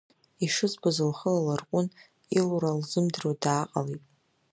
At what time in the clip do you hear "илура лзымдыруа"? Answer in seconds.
2.37-3.33